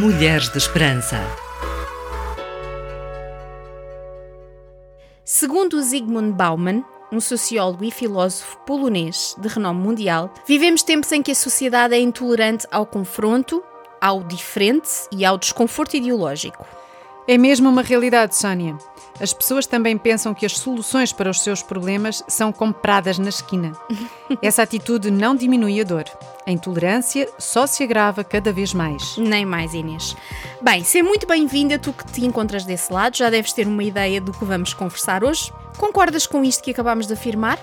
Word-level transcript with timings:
Mulheres 0.00 0.48
de 0.50 0.58
Esperança. 0.58 1.20
Segundo 5.24 5.82
Zygmunt 5.82 6.36
Bauman, 6.36 6.84
um 7.10 7.18
sociólogo 7.18 7.84
e 7.84 7.90
filósofo 7.90 8.58
polonês 8.58 9.34
de 9.40 9.48
renome 9.48 9.80
mundial, 9.80 10.32
vivemos 10.46 10.84
tempos 10.84 11.10
em 11.10 11.20
que 11.20 11.32
a 11.32 11.34
sociedade 11.34 11.96
é 11.96 11.98
intolerante 11.98 12.64
ao 12.70 12.86
confronto, 12.86 13.60
ao 14.00 14.22
diferente 14.22 14.88
e 15.10 15.24
ao 15.24 15.36
desconforto 15.36 15.96
ideológico. 15.96 16.64
É 17.28 17.36
mesmo 17.36 17.68
uma 17.68 17.82
realidade, 17.82 18.34
Sónia. 18.34 18.78
As 19.20 19.34
pessoas 19.34 19.66
também 19.66 19.98
pensam 19.98 20.32
que 20.32 20.46
as 20.46 20.56
soluções 20.56 21.12
para 21.12 21.28
os 21.28 21.42
seus 21.42 21.62
problemas 21.62 22.24
são 22.26 22.50
compradas 22.50 23.18
na 23.18 23.28
esquina. 23.28 23.72
Essa 24.40 24.62
atitude 24.62 25.10
não 25.10 25.36
diminui 25.36 25.78
a 25.78 25.84
dor. 25.84 26.04
A 26.46 26.50
intolerância 26.50 27.28
só 27.38 27.66
se 27.66 27.82
agrava 27.82 28.24
cada 28.24 28.50
vez 28.50 28.72
mais. 28.72 29.18
Nem 29.18 29.44
mais, 29.44 29.74
Inês. 29.74 30.16
Bem, 30.62 30.82
seja 30.82 31.04
muito 31.04 31.26
bem-vinda, 31.26 31.78
tu 31.78 31.92
que 31.92 32.10
te 32.10 32.24
encontras 32.24 32.64
desse 32.64 32.90
lado, 32.90 33.18
já 33.18 33.28
deves 33.28 33.52
ter 33.52 33.66
uma 33.66 33.84
ideia 33.84 34.22
do 34.22 34.32
que 34.32 34.46
vamos 34.46 34.72
conversar 34.72 35.22
hoje. 35.22 35.52
Concordas 35.76 36.26
com 36.26 36.42
isto 36.42 36.64
que 36.64 36.70
acabamos 36.70 37.06
de 37.06 37.12
afirmar? 37.12 37.58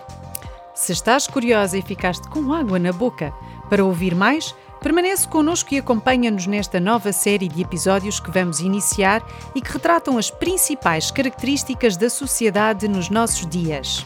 Se 0.75 0.91
estás 0.91 1.25
curiosa 1.25 1.75
e 1.75 1.81
ficaste 1.81 2.29
com 2.29 2.53
água 2.53 2.77
na 2.77 2.91
boca 2.91 3.34
para 3.67 3.84
ouvir 3.84 4.13
mais, 4.13 4.53
Permanece 4.85 5.27
connosco 5.27 5.73
e 5.73 5.80
acompanha-nos 5.80 6.45
nesta 6.45 6.80
nova 6.80 7.12
série 7.12 7.48
de 7.48 7.59
episódios 7.59 8.20
que 8.20 8.30
vamos 8.30 8.59
iniciar 8.59 9.26
e 9.55 9.59
que 9.59 9.71
retratam 9.73 10.16
as 10.16 10.30
principais 10.30 11.09
características 11.09 11.98
da 11.98 12.07
sociedade 12.07 12.88
nos 12.88 13.09
nossos 13.09 13.48
dias. 13.48 14.03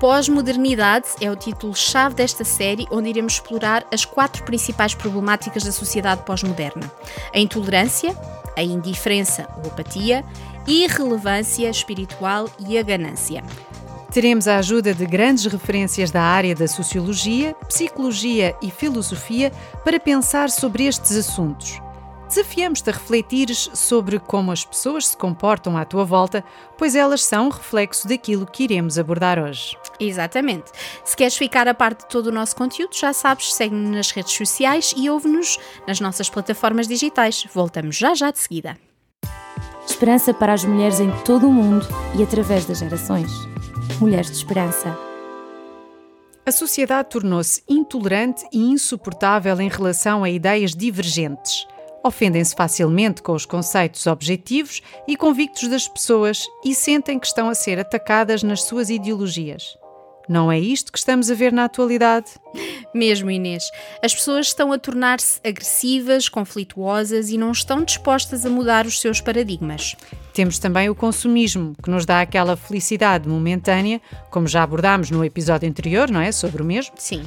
Pós-modernidade 0.00 1.06
é 1.20 1.30
o 1.30 1.36
título-chave 1.36 2.16
desta 2.16 2.42
série, 2.42 2.88
onde 2.90 3.08
iremos 3.08 3.34
explorar 3.34 3.86
as 3.92 4.04
quatro 4.04 4.42
principais 4.42 4.96
problemáticas 4.96 5.62
da 5.62 5.70
sociedade 5.70 6.24
pós-moderna: 6.24 6.90
a 7.32 7.38
intolerância, 7.38 8.12
a 8.56 8.64
indiferença 8.64 9.46
ou 9.58 9.70
apatia, 9.70 10.24
a 10.66 10.68
irrelevância 10.68 11.70
espiritual 11.70 12.50
e 12.58 12.76
a 12.76 12.82
ganância. 12.82 13.44
Teremos 14.16 14.48
a 14.48 14.56
ajuda 14.56 14.94
de 14.94 15.04
grandes 15.04 15.44
referências 15.44 16.10
da 16.10 16.22
área 16.22 16.54
da 16.54 16.66
sociologia, 16.66 17.54
psicologia 17.68 18.56
e 18.62 18.70
filosofia 18.70 19.52
para 19.84 20.00
pensar 20.00 20.48
sobre 20.48 20.86
estes 20.86 21.14
assuntos. 21.14 21.78
Desafiamos-te 22.26 22.88
a 22.88 22.94
refletires 22.94 23.68
sobre 23.74 24.18
como 24.18 24.50
as 24.50 24.64
pessoas 24.64 25.08
se 25.08 25.16
comportam 25.18 25.76
à 25.76 25.84
tua 25.84 26.02
volta, 26.02 26.42
pois 26.78 26.96
elas 26.96 27.22
são 27.22 27.48
um 27.48 27.50
reflexo 27.50 28.08
daquilo 28.08 28.46
que 28.46 28.64
iremos 28.64 28.98
abordar 28.98 29.38
hoje. 29.38 29.76
Exatamente. 30.00 30.72
Se 31.04 31.14
queres 31.14 31.36
ficar 31.36 31.68
a 31.68 31.74
parte 31.74 32.04
de 32.04 32.08
todo 32.08 32.28
o 32.28 32.32
nosso 32.32 32.56
conteúdo, 32.56 32.96
já 32.96 33.12
sabes, 33.12 33.52
segue-nos 33.52 33.90
nas 33.94 34.10
redes 34.12 34.32
sociais 34.32 34.94
e 34.96 35.10
ouve-nos 35.10 35.58
nas 35.86 36.00
nossas 36.00 36.30
plataformas 36.30 36.88
digitais. 36.88 37.46
Voltamos 37.52 37.96
já 37.96 38.14
já 38.14 38.30
de 38.30 38.38
seguida. 38.38 38.78
Esperança 39.86 40.32
para 40.32 40.54
as 40.54 40.64
mulheres 40.64 41.00
em 41.00 41.10
todo 41.22 41.46
o 41.46 41.52
mundo 41.52 41.86
e 42.18 42.22
através 42.22 42.64
das 42.64 42.78
gerações. 42.78 43.30
Mulheres 43.94 44.30
de 44.30 44.36
Esperança. 44.36 44.94
A 46.44 46.52
sociedade 46.52 47.08
tornou-se 47.08 47.62
intolerante 47.66 48.44
e 48.52 48.58
insuportável 48.58 49.58
em 49.60 49.68
relação 49.68 50.22
a 50.22 50.28
ideias 50.28 50.74
divergentes. 50.74 51.66
Ofendem-se 52.04 52.54
facilmente 52.54 53.22
com 53.22 53.32
os 53.32 53.46
conceitos 53.46 54.06
objetivos 54.06 54.82
e 55.08 55.16
convictos 55.16 55.66
das 55.68 55.88
pessoas 55.88 56.46
e 56.62 56.74
sentem 56.74 57.18
que 57.18 57.26
estão 57.26 57.48
a 57.48 57.54
ser 57.54 57.80
atacadas 57.80 58.42
nas 58.42 58.64
suas 58.64 58.90
ideologias. 58.90 59.78
Não 60.28 60.52
é 60.52 60.58
isto 60.58 60.92
que 60.92 60.98
estamos 60.98 61.30
a 61.30 61.34
ver 61.34 61.52
na 61.52 61.64
atualidade? 61.64 62.32
Mesmo, 62.92 63.30
Inês. 63.30 63.64
As 64.02 64.14
pessoas 64.14 64.48
estão 64.48 64.72
a 64.72 64.78
tornar-se 64.78 65.40
agressivas, 65.42 66.28
conflituosas 66.28 67.30
e 67.30 67.38
não 67.38 67.50
estão 67.50 67.82
dispostas 67.82 68.44
a 68.44 68.50
mudar 68.50 68.86
os 68.86 69.00
seus 69.00 69.20
paradigmas. 69.20 69.96
Temos 70.36 70.58
também 70.58 70.90
o 70.90 70.94
consumismo, 70.94 71.74
que 71.82 71.88
nos 71.88 72.04
dá 72.04 72.20
aquela 72.20 72.58
felicidade 72.58 73.26
momentânea, 73.26 74.02
como 74.30 74.46
já 74.46 74.62
abordámos 74.62 75.10
no 75.10 75.24
episódio 75.24 75.66
anterior, 75.66 76.10
não 76.10 76.20
é? 76.20 76.30
Sobre 76.30 76.60
o 76.60 76.64
mesmo? 76.64 76.92
Sim. 76.98 77.24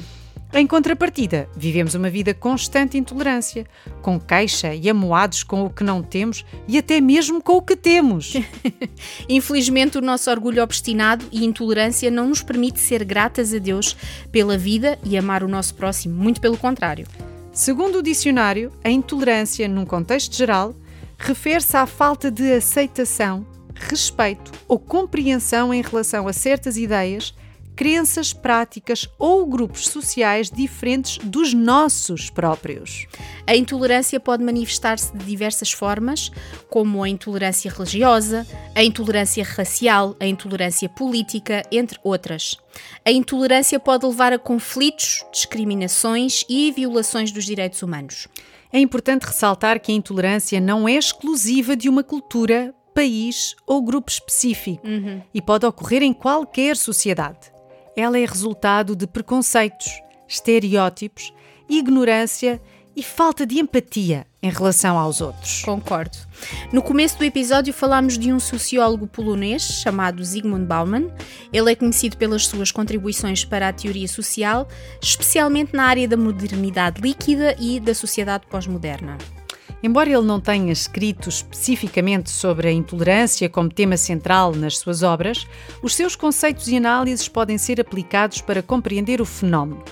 Em 0.54 0.64
contrapartida, 0.64 1.48
vivemos 1.56 1.96
uma 1.96 2.08
vida 2.08 2.32
constante 2.32 2.96
intolerância, 2.96 3.66
com 4.00 4.20
queixa 4.20 4.76
e 4.76 4.88
amoados 4.88 5.42
com 5.42 5.64
o 5.64 5.70
que 5.70 5.82
não 5.82 6.04
temos 6.04 6.46
e 6.68 6.78
até 6.78 7.00
mesmo 7.00 7.42
com 7.42 7.54
o 7.54 7.62
que 7.62 7.74
temos. 7.74 8.34
Infelizmente, 9.28 9.98
o 9.98 10.00
nosso 10.00 10.30
orgulho 10.30 10.62
obstinado 10.62 11.26
e 11.32 11.44
intolerância 11.44 12.12
não 12.12 12.28
nos 12.28 12.44
permite 12.44 12.78
ser 12.78 13.02
gratas 13.02 13.52
a 13.52 13.58
Deus 13.58 13.96
pela 14.30 14.56
vida 14.56 14.96
e 15.02 15.18
amar 15.18 15.42
o 15.42 15.48
nosso 15.48 15.74
próximo, 15.74 16.14
muito 16.14 16.40
pelo 16.40 16.56
contrário. 16.56 17.08
Segundo 17.52 17.98
o 17.98 18.02
dicionário, 18.04 18.70
a 18.84 18.88
intolerância, 18.88 19.66
num 19.66 19.84
contexto 19.84 20.36
geral, 20.36 20.76
refere-se 21.20 21.76
à 21.76 21.86
falta 21.86 22.30
de 22.30 22.50
aceitação, 22.54 23.46
respeito 23.74 24.50
ou 24.66 24.78
compreensão 24.78 25.72
em 25.72 25.82
relação 25.82 26.26
a 26.26 26.32
certas 26.32 26.76
ideias 26.76 27.34
crenças, 27.76 28.34
práticas 28.34 29.08
ou 29.18 29.46
grupos 29.46 29.88
sociais 29.88 30.50
diferentes 30.50 31.16
dos 31.24 31.54
nossos 31.54 32.28
próprios. 32.28 33.06
A 33.46 33.56
intolerância 33.56 34.20
pode 34.20 34.44
manifestar-se 34.44 35.16
de 35.16 35.24
diversas 35.24 35.72
formas, 35.72 36.30
como 36.68 37.02
a 37.02 37.08
intolerância 37.08 37.70
religiosa, 37.70 38.46
a 38.74 38.84
intolerância 38.84 39.42
racial, 39.42 40.14
a 40.20 40.26
intolerância 40.26 40.90
política, 40.90 41.62
entre 41.72 41.98
outras. 42.04 42.58
A 43.02 43.10
intolerância 43.10 43.80
pode 43.80 44.04
levar 44.04 44.34
a 44.34 44.38
conflitos, 44.38 45.24
discriminações 45.32 46.44
e 46.50 46.70
violações 46.72 47.32
dos 47.32 47.46
direitos 47.46 47.82
humanos. 47.82 48.28
É 48.72 48.78
importante 48.78 49.26
ressaltar 49.26 49.80
que 49.80 49.92
a 49.92 49.94
intolerância 49.94 50.60
não 50.60 50.88
é 50.88 50.94
exclusiva 50.94 51.76
de 51.76 51.88
uma 51.88 52.04
cultura, 52.04 52.74
país 52.94 53.54
ou 53.66 53.82
grupo 53.82 54.10
específico 54.10 54.86
uhum. 54.86 55.22
e 55.32 55.40
pode 55.40 55.64
ocorrer 55.64 56.02
em 56.02 56.12
qualquer 56.12 56.76
sociedade 56.76 57.50
ela 57.96 58.18
é 58.18 58.24
resultado 58.24 58.94
de 58.94 59.06
preconceitos, 59.06 60.00
estereótipos, 60.26 61.32
ignorância 61.68 62.60
e 63.00 63.02
falta 63.02 63.46
de 63.46 63.58
empatia 63.58 64.26
em 64.42 64.50
relação 64.50 64.98
aos 64.98 65.22
outros. 65.22 65.62
Concordo. 65.62 66.18
No 66.70 66.82
começo 66.82 67.16
do 67.16 67.24
episódio 67.24 67.72
falámos 67.72 68.18
de 68.18 68.30
um 68.30 68.38
sociólogo 68.38 69.06
polonês 69.06 69.62
chamado 69.62 70.22
Zygmunt 70.22 70.66
Bauman. 70.66 71.10
Ele 71.50 71.72
é 71.72 71.74
conhecido 71.74 72.18
pelas 72.18 72.46
suas 72.46 72.70
contribuições 72.70 73.42
para 73.42 73.68
a 73.68 73.72
teoria 73.72 74.06
social, 74.06 74.68
especialmente 75.00 75.74
na 75.74 75.84
área 75.84 76.06
da 76.06 76.14
modernidade 76.14 77.00
líquida 77.00 77.56
e 77.58 77.80
da 77.80 77.94
sociedade 77.94 78.46
pós-moderna. 78.50 79.16
Embora 79.82 80.10
ele 80.10 80.26
não 80.26 80.38
tenha 80.38 80.70
escrito 80.70 81.30
especificamente 81.30 82.28
sobre 82.28 82.68
a 82.68 82.72
intolerância 82.72 83.48
como 83.48 83.70
tema 83.70 83.96
central 83.96 84.54
nas 84.54 84.76
suas 84.76 85.02
obras, 85.02 85.46
os 85.82 85.94
seus 85.94 86.14
conceitos 86.14 86.68
e 86.68 86.76
análises 86.76 87.28
podem 87.28 87.56
ser 87.56 87.80
aplicados 87.80 88.42
para 88.42 88.62
compreender 88.62 89.22
o 89.22 89.24
fenómeno. 89.24 89.82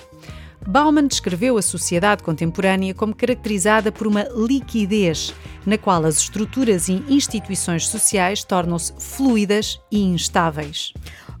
Bauman 0.67 1.07
descreveu 1.07 1.57
a 1.57 1.61
sociedade 1.61 2.23
contemporânea 2.23 2.93
como 2.93 3.15
caracterizada 3.15 3.91
por 3.91 4.05
uma 4.05 4.23
liquidez, 4.35 5.33
na 5.65 5.77
qual 5.77 6.05
as 6.05 6.17
estruturas 6.17 6.87
e 6.89 7.03
instituições 7.09 7.87
sociais 7.87 8.43
tornam-se 8.43 8.93
fluidas 8.97 9.79
e 9.91 9.99
instáveis. 9.99 10.93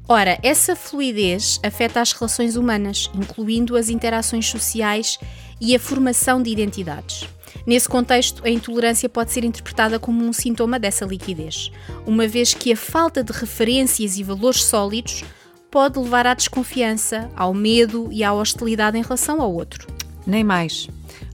Ora, 0.07 0.39
essa 0.41 0.75
fluidez 0.75 1.59
afeta 1.61 2.01
as 2.01 2.13
relações 2.13 2.55
humanas, 2.55 3.11
incluindo 3.13 3.77
as 3.77 3.89
interações 3.89 4.47
sociais 4.47 5.19
e 5.61 5.75
a 5.75 5.79
formação 5.79 6.41
de 6.41 6.49
identidades. 6.49 7.27
Nesse 7.65 7.87
contexto, 7.87 8.41
a 8.43 8.49
intolerância 8.49 9.07
pode 9.07 9.31
ser 9.31 9.43
interpretada 9.43 9.99
como 9.99 10.25
um 10.25 10.33
sintoma 10.33 10.79
dessa 10.79 11.05
liquidez, 11.05 11.71
uma 12.07 12.27
vez 12.27 12.53
que 12.53 12.71
a 12.71 12.75
falta 12.77 13.23
de 13.23 13.31
referências 13.31 14.17
e 14.17 14.23
valores 14.23 14.63
sólidos 14.63 15.23
pode 15.71 15.99
levar 15.99 16.25
à 16.27 16.33
desconfiança, 16.33 17.29
ao 17.35 17.53
medo 17.53 18.09
e 18.11 18.23
à 18.23 18.33
hostilidade 18.33 18.97
em 18.97 19.01
relação 19.01 19.41
ao 19.41 19.53
outro. 19.53 19.87
Nem 20.25 20.43
mais. 20.43 20.87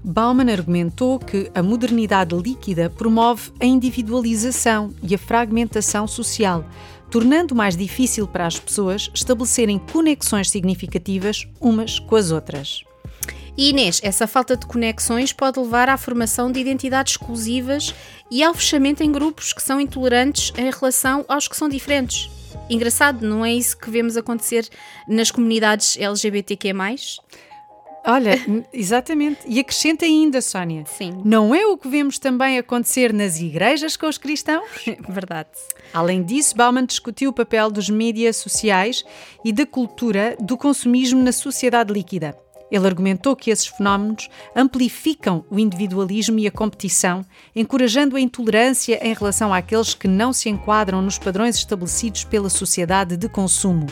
Bauman 0.04 0.52
argumentou 0.52 1.20
que 1.20 1.50
a 1.54 1.64
modernidade 1.64 2.36
líquida 2.36 2.90
promove 2.90 3.52
a 3.60 3.66
individualização 3.66 4.94
e 5.02 5.16
a 5.16 5.18
fragmentação 5.18 6.08
social, 6.08 6.66
tornando 7.10 7.56
mais 7.56 7.76
difícil 7.76 8.28
para 8.28 8.46
as 8.46 8.60
pessoas 8.60 9.10
estabelecerem 9.14 9.80
conexões 9.80 10.50
significativas 10.50 11.48
umas 11.60 12.00
com 12.00 12.16
as 12.16 12.32
outras. 12.32 12.84
E 13.58 13.70
Inês, 13.70 14.02
essa 14.04 14.28
falta 14.28 14.58
de 14.58 14.66
conexões 14.66 15.32
pode 15.32 15.60
levar 15.60 15.88
à 15.88 15.98
formação 15.98 16.52
de 16.52 16.60
identidades 16.60 17.14
exclusivas 17.14 17.96
e 18.30 18.44
ao 18.44 18.54
fechamento 18.54 19.02
em 19.02 19.12
grupos 19.12 19.54
que 19.54 19.64
são 19.64 19.80
intolerantes 19.80 20.52
em 20.58 20.70
relação 20.70 21.24
aos 21.28 21.48
que 21.48 21.56
são 21.56 21.70
diferentes. 21.70 22.30
Engraçado, 22.70 23.26
não 23.26 23.46
é 23.46 23.54
isso 23.54 23.78
que 23.78 23.90
vemos 23.90 24.18
acontecer 24.18 24.68
nas 25.08 25.32
comunidades 25.32 25.98
LGBTQ+. 25.98 26.74
Olha, 28.08 28.40
exatamente. 28.72 29.40
E 29.48 29.60
acrescenta 29.60 30.06
ainda, 30.06 30.40
Sónia. 30.40 30.84
Sim. 30.86 31.22
Não 31.26 31.56
é 31.56 31.66
o 31.66 31.76
que 31.76 31.88
vemos 31.88 32.20
também 32.20 32.58
acontecer 32.60 33.12
nas 33.12 33.40
igrejas 33.40 33.98
com 33.98 34.08
os 34.08 34.20
cristãos? 34.20 34.70
Verdade. 35.10 35.50
Além 35.92 36.22
disso, 36.24 36.56
Bauman 36.56 36.86
discutiu 36.86 37.32
o 37.32 37.34
papel 37.34 37.72
dos 37.72 37.90
mídias 37.90 38.38
sociais 38.38 39.04
e 39.44 39.52
da 39.52 39.66
cultura 39.66 40.38
do 40.40 40.56
consumismo 40.56 41.24
na 41.24 41.32
sociedade 41.32 41.92
líquida. 41.92 42.38
Ele 42.72 42.88
argumentou 42.88 43.36
que 43.36 43.52
esses 43.52 43.68
fenómenos 43.68 44.30
amplificam 44.56 45.46
o 45.50 45.60
individualismo 45.60 46.40
e 46.40 46.48
a 46.48 46.52
competição, 46.52 47.24
encorajando 47.56 48.16
a 48.16 48.22
intolerância 48.22 49.00
em 49.06 49.14
relação 49.14 49.54
àqueles 49.54 49.94
que 49.94 50.08
não 50.08 50.34
se 50.34 50.50
enquadram 50.50 51.02
nos 51.02 51.18
padrões 51.18 51.56
estabelecidos 51.56 52.24
pela 52.24 52.50
sociedade 52.50 53.16
de 53.18 53.30
consumo. 53.30 53.88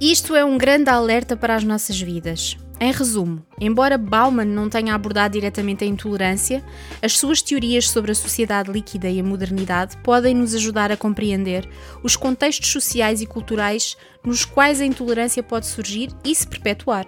Isto 0.00 0.34
é 0.36 0.44
um 0.44 0.56
grande 0.56 0.88
alerta 0.88 1.36
para 1.36 1.56
as 1.56 1.64
nossas 1.64 2.00
vidas. 2.00 2.56
Em 2.80 2.92
resumo, 2.92 3.44
embora 3.60 3.98
Bauman 3.98 4.44
não 4.44 4.68
tenha 4.68 4.94
abordado 4.94 5.32
diretamente 5.32 5.82
a 5.82 5.86
intolerância, 5.86 6.64
as 7.02 7.18
suas 7.18 7.42
teorias 7.42 7.90
sobre 7.90 8.12
a 8.12 8.14
sociedade 8.14 8.70
líquida 8.70 9.10
e 9.10 9.18
a 9.18 9.24
modernidade 9.24 9.96
podem 9.96 10.32
nos 10.32 10.54
ajudar 10.54 10.92
a 10.92 10.96
compreender 10.96 11.68
os 12.04 12.14
contextos 12.14 12.70
sociais 12.70 13.20
e 13.20 13.26
culturais 13.26 13.96
nos 14.24 14.44
quais 14.44 14.80
a 14.80 14.84
intolerância 14.84 15.42
pode 15.42 15.66
surgir 15.66 16.10
e 16.24 16.32
se 16.32 16.46
perpetuar. 16.46 17.06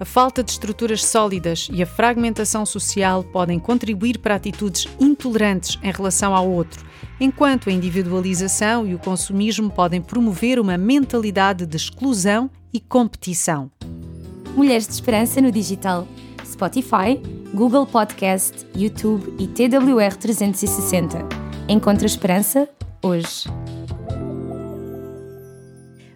A 0.00 0.04
falta 0.06 0.42
de 0.42 0.50
estruturas 0.52 1.04
sólidas 1.04 1.68
e 1.70 1.82
a 1.82 1.86
fragmentação 1.86 2.64
social 2.64 3.22
podem 3.22 3.58
contribuir 3.58 4.18
para 4.18 4.34
atitudes 4.34 4.88
intolerantes 4.98 5.78
em 5.82 5.92
relação 5.92 6.34
ao 6.34 6.50
outro, 6.50 6.86
enquanto 7.20 7.68
a 7.68 7.72
individualização 7.72 8.86
e 8.86 8.94
o 8.94 8.98
consumismo 8.98 9.70
podem 9.70 10.00
promover 10.00 10.58
uma 10.58 10.78
mentalidade 10.78 11.66
de 11.66 11.76
exclusão 11.76 12.50
e 12.72 12.80
competição. 12.80 13.70
Mulheres 14.56 14.86
de 14.86 14.94
Esperança 14.94 15.38
no 15.42 15.52
digital. 15.52 16.08
Spotify, 16.46 17.20
Google 17.52 17.86
Podcast, 17.86 18.66
YouTube 18.74 19.34
e 19.38 19.46
TWR 19.48 20.16
360. 20.18 21.18
Encontra 21.68 22.06
esperança 22.06 22.66
hoje. 23.02 23.50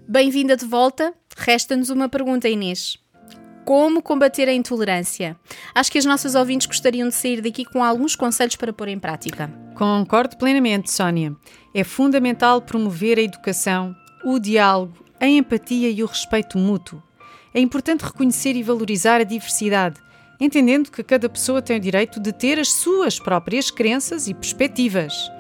Bem-vinda 0.09 0.57
de 0.57 0.65
volta. 0.65 1.13
Resta-nos 1.37 1.91
uma 1.91 2.09
pergunta, 2.09 2.49
Inês. 2.49 3.04
Como 3.65 4.03
combater 4.03 4.47
a 4.47 4.53
intolerância? 4.53 5.37
Acho 5.75 5.91
que 5.91 5.97
as 5.97 6.05
nossas 6.05 6.35
ouvintes 6.35 6.67
gostariam 6.67 7.09
de 7.09 7.15
sair 7.15 7.41
daqui 7.41 7.65
com 7.65 7.83
alguns 7.83 8.15
conselhos 8.15 8.57
para 8.57 8.75
pôr 8.75 8.89
em 8.89 8.99
prática. 8.99 9.51
Concordo 9.75 10.37
plenamente, 10.37 10.93
Sónia. 10.93 11.35
É 11.75 11.83
fundamental 11.83 12.61
promover 12.61 13.19
a 13.19 13.23
educação, 13.23 13.97
o 14.23 14.39
diálogo, 14.39 15.03
a 15.19 15.27
empatia 15.27 15.89
e 15.89 16.03
o 16.03 16.07
respeito 16.07 16.59
mútuo. 16.59 17.03
É 17.55 17.61
importante 17.61 18.05
reconhecer 18.05 18.55
e 18.55 18.63
valorizar 18.63 19.21
a 19.21 19.25
diversidade, 19.25 19.99
entendendo 20.39 20.91
que 20.91 21.03
cada 21.03 21.29
pessoa 21.29 21.63
tem 21.63 21.79
o 21.79 21.81
direito 21.81 22.21
de 22.21 22.33
ter 22.33 22.59
as 22.59 22.71
suas 22.71 23.19
próprias 23.19 23.71
crenças 23.71 24.29
e 24.29 24.35
perspectivas. 24.35 25.31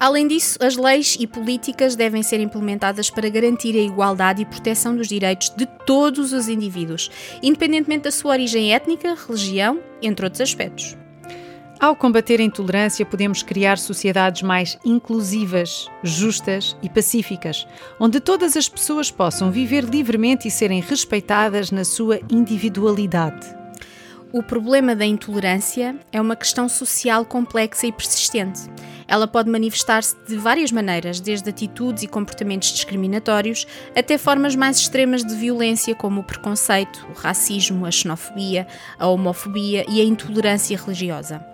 Além 0.00 0.26
disso, 0.26 0.58
as 0.62 0.78
leis 0.78 1.18
e 1.20 1.26
políticas 1.26 1.94
devem 1.94 2.22
ser 2.22 2.40
implementadas 2.40 3.10
para 3.10 3.28
garantir 3.28 3.76
a 3.76 3.82
igualdade 3.82 4.40
e 4.40 4.46
proteção 4.46 4.96
dos 4.96 5.08
direitos 5.08 5.50
de 5.50 5.66
todos 5.84 6.32
os 6.32 6.48
indivíduos, 6.48 7.10
independentemente 7.42 8.04
da 8.04 8.10
sua 8.10 8.32
origem 8.32 8.72
étnica, 8.72 9.14
religião, 9.14 9.78
entre 10.00 10.24
outros 10.24 10.40
aspectos. 10.40 10.96
Ao 11.78 11.94
combater 11.94 12.40
a 12.40 12.44
intolerância, 12.44 13.04
podemos 13.04 13.42
criar 13.42 13.76
sociedades 13.76 14.40
mais 14.40 14.78
inclusivas, 14.86 15.86
justas 16.02 16.74
e 16.82 16.88
pacíficas, 16.88 17.66
onde 17.98 18.20
todas 18.20 18.56
as 18.56 18.70
pessoas 18.70 19.10
possam 19.10 19.50
viver 19.50 19.84
livremente 19.84 20.48
e 20.48 20.50
serem 20.50 20.80
respeitadas 20.80 21.70
na 21.70 21.84
sua 21.84 22.20
individualidade. 22.30 23.59
O 24.32 24.44
problema 24.44 24.94
da 24.94 25.04
intolerância 25.04 25.96
é 26.12 26.20
uma 26.20 26.36
questão 26.36 26.68
social 26.68 27.24
complexa 27.24 27.88
e 27.88 27.92
persistente. 27.92 28.60
Ela 29.08 29.26
pode 29.26 29.50
manifestar-se 29.50 30.16
de 30.24 30.36
várias 30.36 30.70
maneiras, 30.70 31.18
desde 31.18 31.50
atitudes 31.50 32.04
e 32.04 32.06
comportamentos 32.06 32.70
discriminatórios 32.72 33.66
até 33.96 34.16
formas 34.16 34.54
mais 34.54 34.78
extremas 34.78 35.24
de 35.24 35.34
violência, 35.34 35.96
como 35.96 36.20
o 36.20 36.24
preconceito, 36.24 37.04
o 37.10 37.12
racismo, 37.12 37.84
a 37.84 37.90
xenofobia, 37.90 38.68
a 39.00 39.08
homofobia 39.08 39.84
e 39.88 40.00
a 40.00 40.04
intolerância 40.04 40.78
religiosa. 40.78 41.44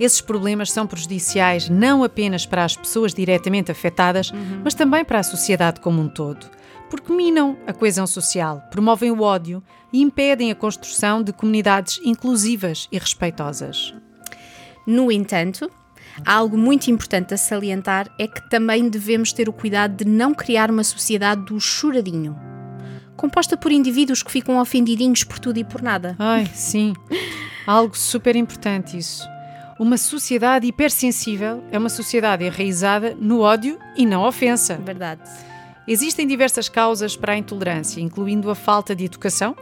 Esses 0.00 0.20
problemas 0.20 0.72
são 0.72 0.84
prejudiciais 0.84 1.68
não 1.68 2.02
apenas 2.02 2.44
para 2.44 2.64
as 2.64 2.76
pessoas 2.76 3.14
diretamente 3.14 3.70
afetadas, 3.70 4.32
uhum. 4.32 4.62
mas 4.64 4.74
também 4.74 5.04
para 5.04 5.20
a 5.20 5.22
sociedade 5.22 5.78
como 5.78 6.02
um 6.02 6.08
todo 6.08 6.50
porque 6.90 7.12
minam 7.12 7.56
a 7.66 7.72
coesão 7.72 8.06
social, 8.06 8.62
promovem 8.70 9.10
o 9.10 9.22
ódio 9.22 9.62
e 9.92 10.00
impedem 10.00 10.50
a 10.50 10.54
construção 10.54 11.22
de 11.22 11.32
comunidades 11.32 12.00
inclusivas 12.04 12.88
e 12.90 12.98
respeitosas. 12.98 13.94
No 14.86 15.10
entanto, 15.10 15.70
algo 16.24 16.56
muito 16.56 16.90
importante 16.90 17.34
a 17.34 17.36
salientar 17.36 18.08
é 18.18 18.26
que 18.26 18.48
também 18.48 18.88
devemos 18.88 19.32
ter 19.32 19.48
o 19.48 19.52
cuidado 19.52 20.04
de 20.04 20.10
não 20.10 20.34
criar 20.34 20.70
uma 20.70 20.84
sociedade 20.84 21.44
do 21.44 21.58
choradinho, 21.58 22.36
composta 23.16 23.56
por 23.56 23.72
indivíduos 23.72 24.22
que 24.22 24.30
ficam 24.30 24.60
ofendidinhos 24.60 25.24
por 25.24 25.38
tudo 25.38 25.58
e 25.58 25.64
por 25.64 25.82
nada. 25.82 26.14
Ai, 26.18 26.46
sim. 26.54 26.92
Algo 27.66 27.96
super 27.96 28.36
importante 28.36 28.96
isso. 28.96 29.26
Uma 29.78 29.98
sociedade 29.98 30.66
hipersensível 30.66 31.62
é 31.70 31.78
uma 31.78 31.88
sociedade 31.88 32.44
enraizada 32.44 33.14
no 33.18 33.40
ódio 33.40 33.78
e 33.96 34.06
na 34.06 34.24
ofensa. 34.24 34.76
Verdade. 34.76 35.22
Existem 35.88 36.26
diversas 36.26 36.68
causas 36.68 37.16
para 37.16 37.34
a 37.34 37.36
intolerância, 37.36 38.00
incluindo 38.00 38.50
a 38.50 38.54
falta 38.54 38.94
de 38.94 39.04
educação 39.04 39.56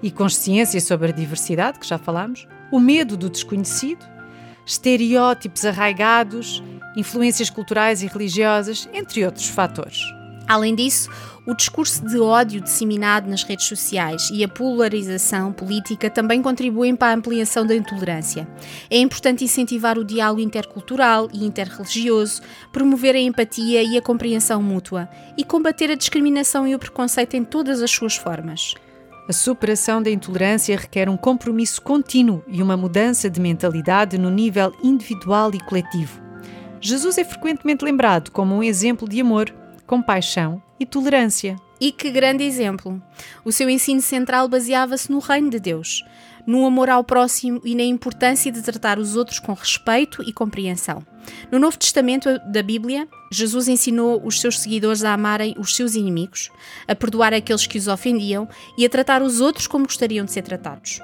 e 0.00 0.10
consciência 0.10 0.80
sobre 0.80 1.08
a 1.08 1.14
diversidade, 1.14 1.80
que 1.80 1.86
já 1.86 1.98
falámos, 1.98 2.46
o 2.70 2.78
medo 2.78 3.16
do 3.16 3.28
desconhecido, 3.28 4.06
estereótipos 4.64 5.64
arraigados, 5.64 6.62
influências 6.96 7.50
culturais 7.50 8.02
e 8.02 8.06
religiosas, 8.06 8.88
entre 8.92 9.24
outros 9.24 9.48
fatores. 9.48 9.98
Além 10.46 10.74
disso, 10.74 11.10
o 11.46 11.54
discurso 11.54 12.04
de 12.04 12.18
ódio 12.18 12.60
disseminado 12.60 13.30
nas 13.30 13.44
redes 13.44 13.66
sociais 13.66 14.28
e 14.32 14.42
a 14.42 14.48
polarização 14.48 15.52
política 15.52 16.10
também 16.10 16.42
contribuem 16.42 16.96
para 16.96 17.12
a 17.12 17.16
ampliação 17.16 17.64
da 17.64 17.74
intolerância. 17.74 18.48
É 18.90 18.98
importante 18.98 19.44
incentivar 19.44 19.96
o 19.96 20.04
diálogo 20.04 20.40
intercultural 20.40 21.28
e 21.32 21.46
interreligioso, 21.46 22.42
promover 22.72 23.14
a 23.14 23.20
empatia 23.20 23.82
e 23.82 23.96
a 23.96 24.02
compreensão 24.02 24.60
mútua 24.60 25.08
e 25.38 25.44
combater 25.44 25.90
a 25.90 25.94
discriminação 25.94 26.66
e 26.66 26.74
o 26.74 26.78
preconceito 26.78 27.34
em 27.34 27.44
todas 27.44 27.80
as 27.80 27.90
suas 27.90 28.16
formas. 28.16 28.74
A 29.28 29.32
superação 29.32 30.02
da 30.02 30.10
intolerância 30.10 30.76
requer 30.76 31.08
um 31.08 31.16
compromisso 31.16 31.82
contínuo 31.82 32.44
e 32.46 32.62
uma 32.62 32.76
mudança 32.76 33.28
de 33.28 33.40
mentalidade 33.40 34.18
no 34.18 34.30
nível 34.30 34.72
individual 34.82 35.50
e 35.52 35.60
coletivo. 35.60 36.20
Jesus 36.80 37.18
é 37.18 37.24
frequentemente 37.24 37.84
lembrado 37.84 38.30
como 38.30 38.54
um 38.54 38.62
exemplo 38.62 39.08
de 39.08 39.20
amor 39.20 39.52
compaixão 39.84 40.62
e 40.78 40.86
tolerância. 40.86 41.56
E 41.80 41.92
que 41.92 42.10
grande 42.10 42.44
exemplo! 42.44 43.02
O 43.44 43.52
seu 43.52 43.68
ensino 43.68 44.00
central 44.00 44.48
baseava-se 44.48 45.10
no 45.10 45.18
reino 45.18 45.50
de 45.50 45.60
Deus, 45.60 46.02
no 46.46 46.64
amor 46.64 46.88
ao 46.88 47.02
próximo 47.02 47.60
e 47.64 47.74
na 47.74 47.82
importância 47.82 48.50
de 48.52 48.62
tratar 48.62 48.98
os 48.98 49.16
outros 49.16 49.38
com 49.38 49.52
respeito 49.52 50.22
e 50.22 50.32
compreensão. 50.32 51.04
No 51.50 51.58
Novo 51.58 51.76
Testamento 51.76 52.38
da 52.46 52.62
Bíblia, 52.62 53.08
Jesus 53.32 53.66
ensinou 53.66 54.24
os 54.24 54.40
seus 54.40 54.60
seguidores 54.60 55.02
a 55.02 55.12
amarem 55.12 55.54
os 55.58 55.74
seus 55.74 55.94
inimigos, 55.94 56.50
a 56.86 56.94
perdoar 56.94 57.34
aqueles 57.34 57.66
que 57.66 57.76
os 57.76 57.88
ofendiam 57.88 58.48
e 58.78 58.86
a 58.86 58.88
tratar 58.88 59.22
os 59.22 59.40
outros 59.40 59.66
como 59.66 59.86
gostariam 59.86 60.24
de 60.24 60.32
ser 60.32 60.42
tratados. 60.42 61.00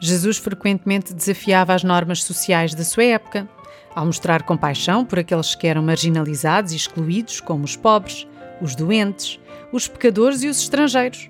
Jesus 0.00 0.36
frequentemente 0.36 1.14
desafiava 1.14 1.72
as 1.72 1.84
normas 1.84 2.24
sociais 2.24 2.74
da 2.74 2.82
sua 2.82 3.04
época, 3.04 3.48
ao 3.94 4.04
mostrar 4.04 4.42
compaixão 4.42 5.04
por 5.04 5.20
aqueles 5.20 5.54
que 5.54 5.66
eram 5.66 5.82
marginalizados 5.82 6.72
e 6.72 6.76
excluídos, 6.76 7.40
como 7.40 7.64
os 7.64 7.76
pobres, 7.76 8.26
os 8.62 8.76
doentes, 8.76 9.40
os 9.72 9.88
pecadores 9.88 10.42
e 10.42 10.48
os 10.48 10.62
estrangeiros. 10.62 11.28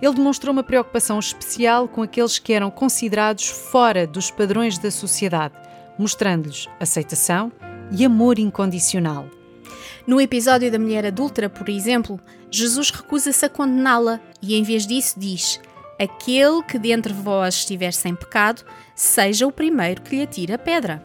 Ele 0.00 0.14
demonstrou 0.14 0.52
uma 0.52 0.62
preocupação 0.62 1.18
especial 1.18 1.86
com 1.86 2.02
aqueles 2.02 2.38
que 2.38 2.54
eram 2.54 2.70
considerados 2.70 3.48
fora 3.48 4.06
dos 4.06 4.30
padrões 4.30 4.78
da 4.78 4.90
sociedade, 4.90 5.54
mostrando-lhes 5.98 6.66
aceitação 6.80 7.52
e 7.92 8.04
amor 8.04 8.38
incondicional. 8.38 9.28
No 10.06 10.18
episódio 10.20 10.72
da 10.72 10.78
mulher 10.78 11.04
adúltera, 11.04 11.50
por 11.50 11.68
exemplo, 11.68 12.18
Jesus 12.50 12.90
recusa-se 12.90 13.44
a 13.44 13.48
condená-la 13.50 14.18
e, 14.40 14.54
em 14.54 14.62
vez 14.62 14.86
disso, 14.86 15.20
diz: 15.20 15.60
Aquele 16.00 16.62
que 16.62 16.78
dentre 16.78 17.12
vós 17.12 17.56
estiver 17.56 17.92
sem 17.92 18.14
pecado, 18.14 18.64
seja 18.94 19.46
o 19.46 19.52
primeiro 19.52 20.00
que 20.00 20.16
lhe 20.16 20.22
atire 20.22 20.54
a 20.54 20.58
pedra. 20.58 21.04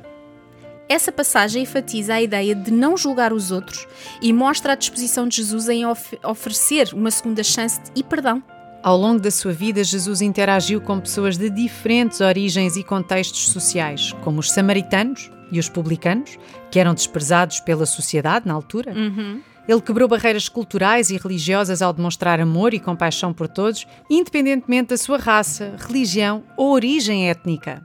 Essa 0.87 1.11
passagem 1.11 1.63
enfatiza 1.63 2.13
a 2.13 2.21
ideia 2.21 2.53
de 2.53 2.71
não 2.71 2.95
julgar 2.95 3.33
os 3.33 3.51
outros 3.51 3.87
e 4.21 4.31
mostra 4.31 4.73
a 4.73 4.75
disposição 4.75 5.27
de 5.27 5.37
Jesus 5.37 5.67
em 5.67 5.85
of 5.85 6.17
oferecer 6.23 6.93
uma 6.93 7.09
segunda 7.09 7.43
chance 7.43 7.79
e 7.95 8.03
perdão. 8.03 8.43
Ao 8.83 8.95
longo 8.95 9.19
da 9.19 9.31
sua 9.31 9.51
vida, 9.51 9.83
Jesus 9.83 10.21
interagiu 10.21 10.79
com 10.79 10.99
pessoas 10.99 11.37
de 11.37 11.49
diferentes 11.49 12.21
origens 12.21 12.77
e 12.77 12.83
contextos 12.83 13.49
sociais, 13.49 14.13
como 14.23 14.39
os 14.39 14.51
samaritanos 14.51 15.31
e 15.51 15.57
os 15.57 15.67
publicanos, 15.67 16.37
que 16.69 16.79
eram 16.79 16.93
desprezados 16.93 17.59
pela 17.59 17.87
sociedade 17.87 18.47
na 18.47 18.53
altura. 18.53 18.93
Uhum. 18.93 19.41
Ele 19.67 19.81
quebrou 19.81 20.07
barreiras 20.07 20.47
culturais 20.47 21.09
e 21.09 21.17
religiosas 21.17 21.81
ao 21.81 21.91
demonstrar 21.91 22.39
amor 22.39 22.75
e 22.75 22.79
compaixão 22.79 23.33
por 23.33 23.47
todos, 23.47 23.87
independentemente 24.07 24.89
da 24.89 24.97
sua 24.97 25.17
raça, 25.17 25.75
religião 25.79 26.43
ou 26.55 26.71
origem 26.71 27.27
étnica. 27.27 27.83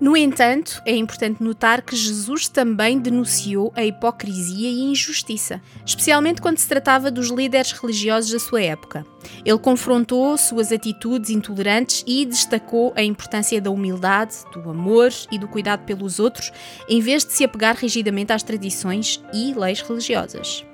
No 0.00 0.16
entanto, 0.16 0.80
é 0.86 0.96
importante 0.96 1.42
notar 1.42 1.82
que 1.82 1.94
Jesus 1.94 2.48
também 2.48 2.98
denunciou 2.98 3.70
a 3.76 3.84
hipocrisia 3.84 4.70
e 4.70 4.80
injustiça, 4.80 5.60
especialmente 5.84 6.40
quando 6.40 6.56
se 6.56 6.66
tratava 6.66 7.10
dos 7.10 7.28
líderes 7.28 7.72
religiosos 7.72 8.32
da 8.32 8.38
sua 8.38 8.62
época. 8.62 9.04
Ele 9.44 9.58
confrontou 9.58 10.38
suas 10.38 10.72
atitudes 10.72 11.28
intolerantes 11.28 12.02
e 12.06 12.24
destacou 12.24 12.94
a 12.96 13.02
importância 13.02 13.60
da 13.60 13.70
humildade, 13.70 14.36
do 14.54 14.70
amor 14.70 15.10
e 15.30 15.38
do 15.38 15.46
cuidado 15.46 15.84
pelos 15.84 16.18
outros, 16.18 16.50
em 16.88 17.02
vez 17.02 17.22
de 17.22 17.34
se 17.34 17.44
apegar 17.44 17.76
rigidamente 17.76 18.32
às 18.32 18.42
tradições 18.42 19.22
e 19.34 19.52
leis 19.52 19.82
religiosas. 19.82 20.64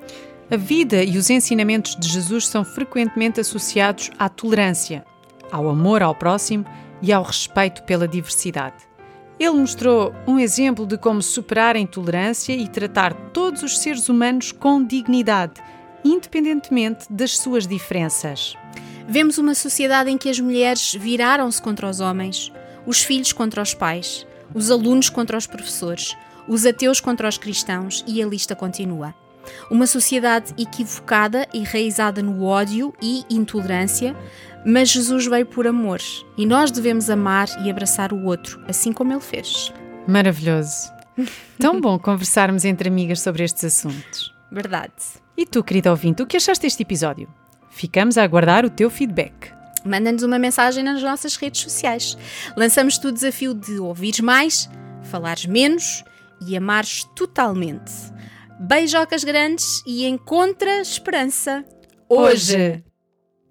A 0.49 0.56
vida 0.56 1.02
e 1.02 1.18
os 1.18 1.30
ensinamentos 1.30 1.97
de 1.97 2.09
Jesus 2.09 2.47
são 2.47 2.64
frequentemente 2.64 3.40
associados 3.40 4.09
à 4.16 4.28
tolerância, 4.28 5.04
ao 5.50 5.68
amor 5.68 6.00
ao 6.00 6.14
próximo 6.14 6.64
e 7.02 7.12
ao 7.12 7.25
respeito 7.25 7.83
pela 7.83 8.06
diversidade. 8.06 8.95
Ele 9.38 9.50
mostrou 9.50 10.14
um 10.26 10.38
exemplo 10.38 10.87
de 10.87 10.97
como 10.97 11.21
superar 11.21 11.76
a 11.76 11.78
intolerância 11.78 12.55
e 12.55 12.66
tratar 12.69 13.12
todos 13.33 13.62
os 13.62 13.78
seres 13.78 14.09
humanos 14.09 14.50
com 14.50 14.83
dignidade, 14.83 15.62
independentemente 16.02 17.07
das 17.11 17.37
suas 17.37 17.66
diferenças. 17.66 18.57
Vemos 19.07 19.38
uma 19.38 19.55
sociedade 19.55 20.11
em 20.11 20.19
que 20.19 20.28
as 20.31 20.40
mulheres 20.40 20.95
viraram-se 20.95 21.61
contra 21.61 21.88
os 21.88 22.00
homens, 22.00 22.50
os 22.87 23.02
filhos 23.02 23.33
contra 23.33 23.62
os 23.62 23.75
pais, 23.75 24.26
os 24.55 24.71
alunos 24.71 25.11
contra 25.11 25.37
os 25.37 25.47
professores, 25.47 26.16
os 26.49 26.64
ateus 26.64 27.00
contra 27.00 27.28
os 27.28 27.37
cristãos 27.37 28.05
e 28.07 28.23
a 28.23 28.26
lista 28.26 28.55
continua. 28.55 29.14
Uma 29.71 29.87
sociedade 29.87 30.55
equivocada 30.59 31.47
e 31.52 31.59
enraizada 31.59 32.23
no 32.23 32.45
ódio 32.45 32.93
e 33.00 33.25
intolerância, 33.31 34.16
mas 34.66 34.88
Jesus 34.88 35.26
veio 35.26 35.46
por 35.46 35.64
amor 35.64 36.00
e 36.37 36.44
nós 36.44 36.73
devemos 36.73 37.08
amar 37.08 37.49
e 37.64 37.70
abraçar 37.70 38.12
o 38.12 38.25
outro, 38.25 38.61
assim 38.66 38.92
como 38.92 39.12
ele 39.12 39.20
fez. 39.20 39.73
Maravilhoso. 40.08 40.92
Tão 41.56 41.80
bom 41.80 41.96
conversarmos 41.96 42.64
entre 42.64 42.88
amigas 42.88 43.20
sobre 43.20 43.44
estes 43.44 43.64
assuntos. 43.64 44.35
Verdade. 44.50 44.92
E 45.37 45.46
tu, 45.46 45.62
querido 45.62 45.90
ouvinte, 45.90 46.20
o 46.20 46.26
que 46.26 46.37
achaste 46.37 46.62
deste 46.62 46.82
episódio? 46.82 47.28
Ficamos 47.70 48.18
a 48.18 48.25
aguardar 48.25 48.64
o 48.64 48.70
teu 48.70 48.90
feedback. 48.90 49.52
Manda-nos 49.85 50.25
uma 50.25 50.38
mensagem 50.38 50.82
nas 50.82 51.00
nossas 51.00 51.37
redes 51.37 51.61
sociais. 51.61 52.18
Lançamos-te 52.56 53.06
o 53.06 53.12
desafio 53.12 53.54
de 53.54 53.78
ouvires 53.78 54.18
mais, 54.18 54.68
falares 55.04 55.46
menos 55.46 56.02
e 56.44 56.56
amares 56.56 57.04
totalmente. 57.14 57.92
Beijocas 58.58 59.23
grandes 59.23 59.82
e 59.87 60.06
encontra 60.06 60.80
esperança 60.80 61.64
hoje. 62.08 62.82